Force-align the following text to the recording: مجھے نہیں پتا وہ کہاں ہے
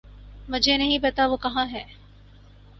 مجھے 0.49 0.77
نہیں 0.77 0.99
پتا 0.99 1.25
وہ 1.25 1.37
کہاں 1.37 1.65
ہے 1.71 1.83